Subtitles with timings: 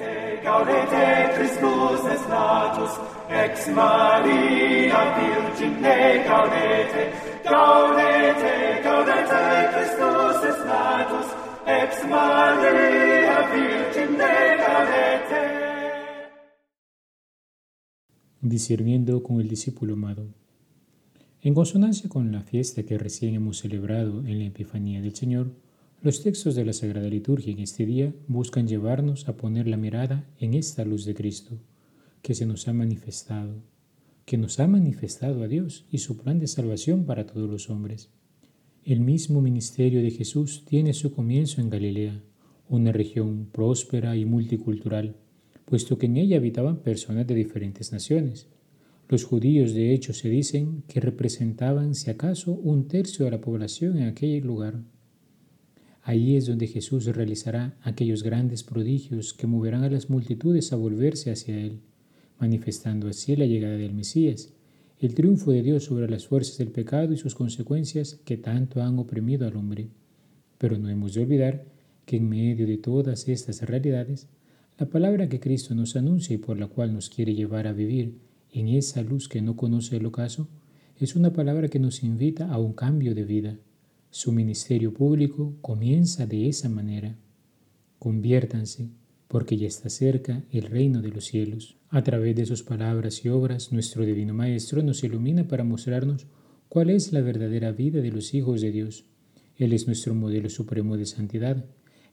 [0.00, 2.90] Gaudete, gaudete, Christus es natus,
[3.28, 7.12] ex Maria Virgine, gaudete,
[7.44, 9.40] gaudete, gaudete,
[9.74, 11.26] Christus es natus,
[11.66, 14.16] ex Maria Virgine,
[14.56, 15.42] gaudete.
[18.40, 20.28] Discerniendo con el discípulo amado.
[21.42, 25.52] En consonancia con la fiesta que recién hemos celebrado en la Epifanía del Señor,
[26.02, 30.26] los textos de la Sagrada Liturgia en este día buscan llevarnos a poner la mirada
[30.38, 31.58] en esta luz de Cristo,
[32.22, 33.62] que se nos ha manifestado,
[34.24, 38.08] que nos ha manifestado a Dios y su plan de salvación para todos los hombres.
[38.82, 42.22] El mismo ministerio de Jesús tiene su comienzo en Galilea,
[42.70, 45.16] una región próspera y multicultural,
[45.66, 48.48] puesto que en ella habitaban personas de diferentes naciones.
[49.06, 53.98] Los judíos de hecho se dicen que representaban si acaso un tercio de la población
[53.98, 54.80] en aquel lugar.
[56.02, 61.30] Allí es donde Jesús realizará aquellos grandes prodigios que moverán a las multitudes a volverse
[61.30, 61.80] hacia Él,
[62.38, 64.52] manifestando así la llegada del Mesías,
[64.98, 68.98] el triunfo de Dios sobre las fuerzas del pecado y sus consecuencias que tanto han
[68.98, 69.88] oprimido al hombre.
[70.58, 71.64] Pero no hemos de olvidar
[72.06, 74.28] que en medio de todas estas realidades,
[74.78, 78.14] la palabra que Cristo nos anuncia y por la cual nos quiere llevar a vivir
[78.52, 80.48] en esa luz que no conoce el ocaso,
[80.98, 83.58] es una palabra que nos invita a un cambio de vida
[84.12, 87.16] su ministerio público comienza de esa manera.
[88.00, 88.90] Conviértanse,
[89.28, 91.76] porque ya está cerca el reino de los cielos.
[91.90, 96.26] A través de sus palabras y obras, nuestro Divino Maestro nos ilumina para mostrarnos
[96.68, 99.04] cuál es la verdadera vida de los hijos de Dios.
[99.54, 101.64] Él es nuestro modelo supremo de santidad.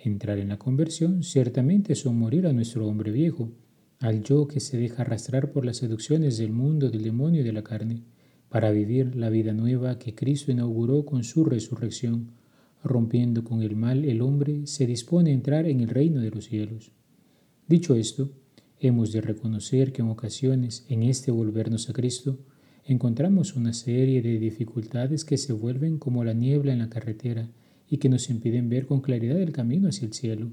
[0.00, 3.52] Entrar en la conversión ciertamente es morir a nuestro hombre viejo,
[4.00, 7.52] al yo que se deja arrastrar por las seducciones del mundo, del demonio y de
[7.52, 8.02] la carne
[8.54, 12.30] para vivir la vida nueva que Cristo inauguró con su resurrección.
[12.84, 16.44] Rompiendo con el mal, el hombre se dispone a entrar en el reino de los
[16.44, 16.92] cielos.
[17.66, 18.30] Dicho esto,
[18.78, 22.38] hemos de reconocer que en ocasiones, en este volvernos a Cristo,
[22.84, 27.50] encontramos una serie de dificultades que se vuelven como la niebla en la carretera
[27.90, 30.52] y que nos impiden ver con claridad el camino hacia el cielo.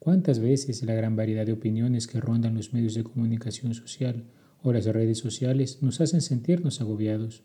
[0.00, 4.24] ¿Cuántas veces la gran variedad de opiniones que rondan los medios de comunicación social
[4.64, 7.42] o las redes sociales nos hacen sentirnos agobiados.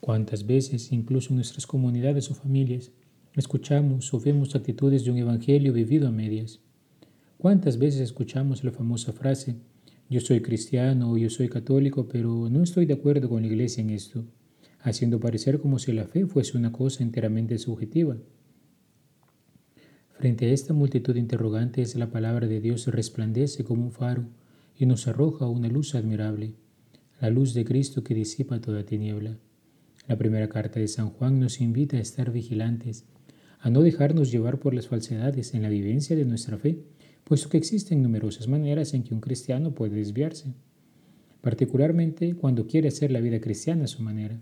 [0.00, 2.92] ¿Cuántas veces, incluso en nuestras comunidades o familias,
[3.34, 6.60] escuchamos o vemos actitudes de un evangelio vivido a medias?
[7.38, 9.56] ¿Cuántas veces escuchamos la famosa frase,
[10.10, 13.80] yo soy cristiano o yo soy católico, pero no estoy de acuerdo con la iglesia
[13.80, 14.24] en esto,
[14.80, 18.18] haciendo parecer como si la fe fuese una cosa enteramente subjetiva?
[20.10, 24.26] Frente a esta multitud de interrogantes, la palabra de Dios resplandece como un faro
[24.78, 26.54] y nos arroja una luz admirable,
[27.20, 29.36] la luz de Cristo que disipa toda tiniebla.
[30.06, 33.04] La primera carta de San Juan nos invita a estar vigilantes,
[33.58, 36.84] a no dejarnos llevar por las falsedades en la vivencia de nuestra fe,
[37.24, 40.54] puesto que existen numerosas maneras en que un cristiano puede desviarse,
[41.40, 44.40] particularmente cuando quiere hacer la vida cristiana a su manera,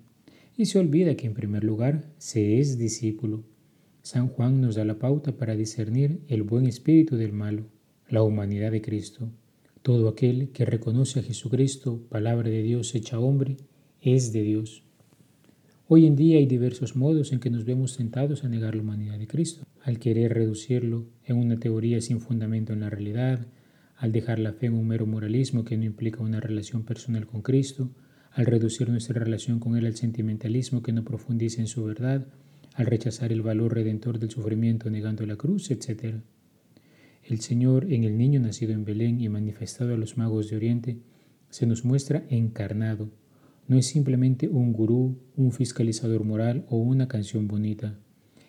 [0.57, 3.43] y se olvida que en primer lugar se es discípulo.
[4.03, 7.67] San Juan nos da la pauta para discernir el buen espíritu del malo,
[8.09, 9.31] la humanidad de Cristo.
[9.87, 13.57] Todo aquel que reconoce a Jesucristo, palabra de Dios hecha hombre,
[14.01, 14.83] es de Dios.
[15.87, 19.17] Hoy en día hay diversos modos en que nos vemos tentados a negar la humanidad
[19.17, 23.47] de Cristo, al querer reducirlo en una teoría sin fundamento en la realidad,
[23.97, 27.43] al dejar la fe en un mero moralismo que no implica una relación personal con
[27.43, 27.93] Cristo,
[28.33, 32.27] al reducir nuestra relación con Él al sentimentalismo que no profundiza en su verdad,
[32.75, 36.17] al rechazar el valor redentor del sufrimiento negando la cruz, etc.
[37.29, 40.99] El Señor, en el niño nacido en Belén y manifestado a los magos de Oriente,
[41.51, 43.11] se nos muestra encarnado.
[43.67, 47.99] No es simplemente un gurú, un fiscalizador moral o una canción bonita.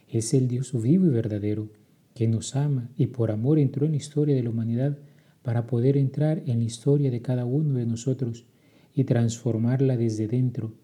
[0.08, 1.72] Es el Dios vivo y verdadero,
[2.14, 5.00] que nos ama y por amor entró en la historia de la humanidad
[5.42, 8.46] para poder entrar en la historia de cada uno de nosotros
[8.94, 10.76] y transformarla desde dentro,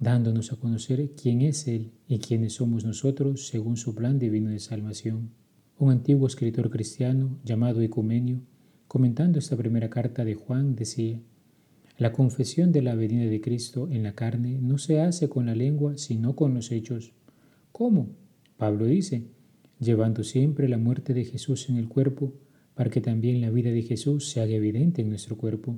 [0.00, 4.58] dándonos a conocer quién es Él y quiénes somos nosotros según su plan divino de
[4.58, 5.30] salvación.
[5.78, 8.40] Un antiguo escritor cristiano llamado Ecumenio,
[8.88, 11.20] comentando esta primera carta de Juan, decía,
[11.98, 15.54] La confesión de la venida de Cristo en la carne no se hace con la
[15.54, 17.12] lengua, sino con los hechos.
[17.72, 18.08] ¿Cómo?
[18.56, 19.26] Pablo dice,
[19.78, 22.32] llevando siempre la muerte de Jesús en el cuerpo,
[22.74, 25.76] para que también la vida de Jesús se haga evidente en nuestro cuerpo.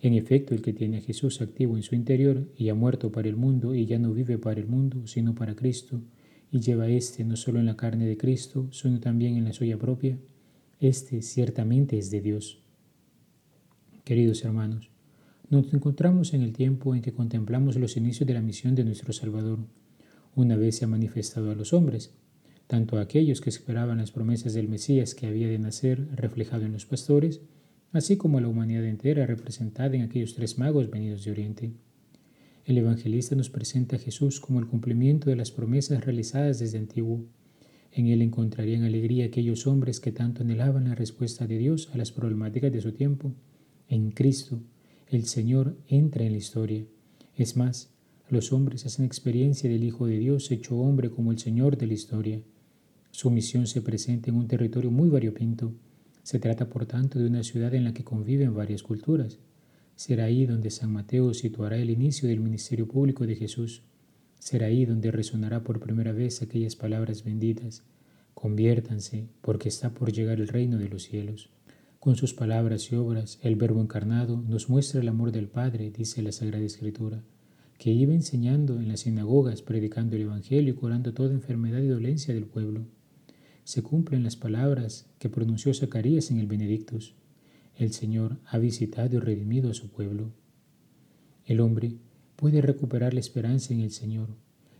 [0.00, 3.28] En efecto, el que tiene a Jesús activo en su interior y ha muerto para
[3.28, 6.00] el mundo y ya no vive para el mundo, sino para Cristo,
[6.50, 9.78] y lleva éste no solo en la carne de Cristo, sino también en la suya
[9.78, 10.18] propia,
[10.80, 12.62] este ciertamente es de Dios.
[14.04, 14.90] Queridos hermanos,
[15.50, 19.12] nos encontramos en el tiempo en que contemplamos los inicios de la misión de nuestro
[19.12, 19.58] Salvador.
[20.34, 22.12] Una vez se ha manifestado a los hombres,
[22.66, 26.72] tanto a aquellos que esperaban las promesas del Mesías que había de nacer reflejado en
[26.72, 27.40] los pastores,
[27.92, 31.72] así como la humanidad entera representada en aquellos tres magos venidos de Oriente.
[32.68, 37.24] El evangelista nos presenta a Jesús como el cumplimiento de las promesas realizadas desde antiguo.
[37.92, 42.12] En él encontrarían alegría aquellos hombres que tanto anhelaban la respuesta de Dios a las
[42.12, 43.32] problemáticas de su tiempo.
[43.88, 44.60] En Cristo,
[45.08, 46.84] el Señor entra en la historia.
[47.38, 47.88] Es más,
[48.28, 51.94] los hombres hacen experiencia del Hijo de Dios hecho hombre como el Señor de la
[51.94, 52.42] historia.
[53.12, 55.72] Su misión se presenta en un territorio muy variopinto.
[56.22, 59.38] Se trata, por tanto, de una ciudad en la que conviven varias culturas.
[59.98, 63.82] Será ahí donde San Mateo situará el inicio del ministerio público de Jesús.
[64.38, 67.82] Será ahí donde resonará por primera vez aquellas palabras benditas.
[68.32, 71.50] Conviértanse, porque está por llegar el reino de los cielos.
[71.98, 76.22] Con sus palabras y obras, el Verbo encarnado nos muestra el amor del Padre, dice
[76.22, 77.24] la Sagrada Escritura,
[77.76, 82.32] que iba enseñando en las sinagogas, predicando el Evangelio y curando toda enfermedad y dolencia
[82.32, 82.86] del pueblo.
[83.64, 87.16] Se cumplen las palabras que pronunció Zacarías en el Benedictus.
[87.78, 90.32] El Señor ha visitado y redimido a su pueblo.
[91.46, 91.92] El hombre
[92.34, 94.30] puede recuperar la esperanza en el Señor.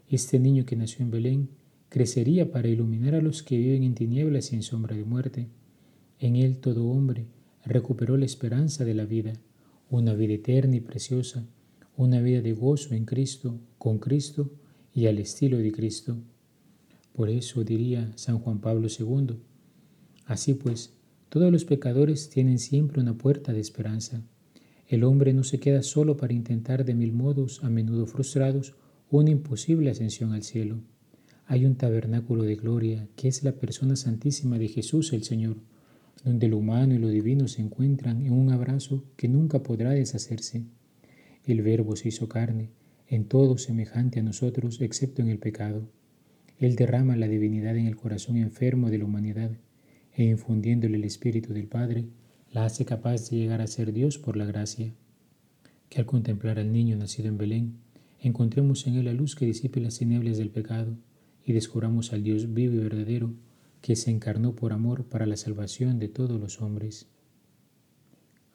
[0.08, 1.48] Este niño que nació en Belén
[1.90, 5.46] crecería para iluminar a los que viven en tinieblas y en sombra de muerte.
[6.18, 7.26] En él todo hombre
[7.64, 9.34] recuperó la esperanza de la vida,
[9.90, 11.46] una vida eterna y preciosa,
[11.96, 14.50] una vida de gozo en Cristo, con Cristo
[14.92, 16.16] y al estilo de Cristo.
[17.12, 19.36] Por eso diría San Juan Pablo II,
[20.26, 20.97] así pues,
[21.28, 24.22] todos los pecadores tienen siempre una puerta de esperanza.
[24.86, 28.74] El hombre no se queda solo para intentar de mil modos, a menudo frustrados,
[29.10, 30.80] una imposible ascensión al cielo.
[31.46, 35.58] Hay un tabernáculo de gloria que es la persona santísima de Jesús el Señor,
[36.24, 40.64] donde lo humano y lo divino se encuentran en un abrazo que nunca podrá deshacerse.
[41.44, 42.70] El Verbo se hizo carne,
[43.06, 45.90] en todo semejante a nosotros excepto en el pecado.
[46.58, 49.50] Él derrama la divinidad en el corazón enfermo de la humanidad
[50.18, 52.08] e infundiéndole el Espíritu del Padre,
[52.50, 54.92] la hace capaz de llegar a ser Dios por la gracia.
[55.88, 57.78] Que al contemplar al niño nacido en Belén,
[58.18, 60.96] encontremos en él la luz que disipe las tinieblas del pecado
[61.44, 63.32] y descubramos al Dios vivo y verdadero
[63.80, 67.06] que se encarnó por amor para la salvación de todos los hombres.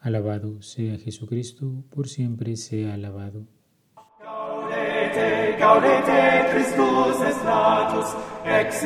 [0.00, 3.46] Alabado sea Jesucristo, por siempre sea alabado.
[8.46, 8.84] Ex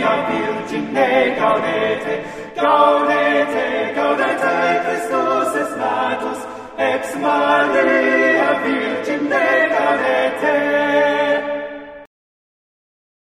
[0.00, 2.24] Maria Virgine, gaudete,
[2.56, 4.54] gaudete, gaudete,
[4.84, 6.40] Christus est natus,
[6.78, 9.44] ex Maria Virgine,
[9.74, 10.69] gaudete,